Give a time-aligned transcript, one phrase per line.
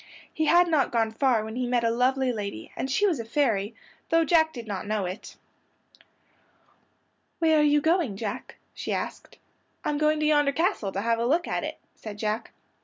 [0.33, 3.23] He had not gone far when he met a lovely lady, and she was a
[3.23, 3.75] fairy,
[4.09, 5.35] though Jack did not know it.
[7.37, 9.37] "Where are you going, Jack?" she asked.
[9.85, 12.51] "I'm going to yonder castle to have a look at it," said Jack.